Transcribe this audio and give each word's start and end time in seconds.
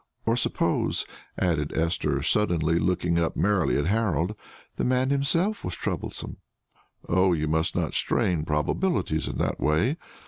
Or 0.25 0.35
suppose," 0.35 1.05
added 1.37 1.77
Esther, 1.77 2.23
suddenly 2.23 2.79
looking 2.79 3.19
up 3.19 3.35
merrily 3.35 3.77
at 3.77 3.85
Harold, 3.85 4.35
"the 4.75 4.83
man 4.83 5.11
himself 5.11 5.63
was 5.63 5.75
troublesome?" 5.75 6.37
"Oh, 7.07 7.33
you 7.33 7.47
must 7.47 7.75
not 7.75 7.93
strain 7.93 8.43
probabilities 8.43 9.27
in 9.27 9.37
that 9.37 9.59
way. 9.59 9.97